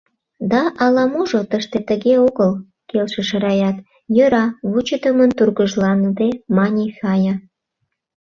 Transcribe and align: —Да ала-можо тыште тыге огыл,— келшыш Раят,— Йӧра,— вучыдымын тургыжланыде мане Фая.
—Да 0.51 0.61
ала-можо 0.83 1.41
тыште 1.51 1.79
тыге 1.89 2.15
огыл,— 2.27 2.51
келшыш 2.89 3.29
Раят,— 3.43 3.77
Йӧра,— 4.15 4.45
вучыдымын 4.71 5.31
тургыжланыде 5.37 6.29
мане 6.55 6.85
Фая. 6.97 7.35